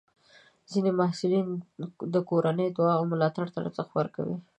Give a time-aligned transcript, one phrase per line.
[0.71, 1.47] ځینې محصلین
[2.13, 4.37] د کورنۍ دعا او ملاتړ ته ارزښت ورکوي.